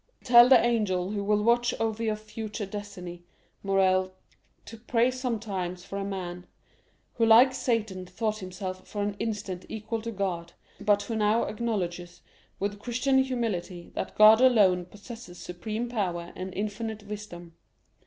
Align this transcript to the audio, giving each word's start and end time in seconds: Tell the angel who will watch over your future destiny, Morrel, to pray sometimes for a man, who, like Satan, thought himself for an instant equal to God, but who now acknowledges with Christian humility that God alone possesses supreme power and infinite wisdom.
Tell 0.23 0.49
the 0.49 0.59
angel 0.59 1.11
who 1.11 1.23
will 1.23 1.43
watch 1.43 1.75
over 1.79 2.01
your 2.01 2.15
future 2.15 2.65
destiny, 2.65 3.23
Morrel, 3.61 4.15
to 4.65 4.77
pray 4.77 5.11
sometimes 5.11 5.83
for 5.85 5.99
a 5.99 6.03
man, 6.03 6.47
who, 7.13 7.25
like 7.27 7.53
Satan, 7.53 8.07
thought 8.07 8.39
himself 8.39 8.87
for 8.87 9.03
an 9.03 9.15
instant 9.19 9.63
equal 9.69 10.01
to 10.01 10.11
God, 10.11 10.53
but 10.79 11.03
who 11.03 11.15
now 11.15 11.43
acknowledges 11.43 12.21
with 12.59 12.79
Christian 12.79 13.19
humility 13.19 13.91
that 13.93 14.15
God 14.15 14.41
alone 14.41 14.85
possesses 14.85 15.37
supreme 15.37 15.87
power 15.87 16.33
and 16.35 16.51
infinite 16.55 17.03
wisdom. 17.03 17.53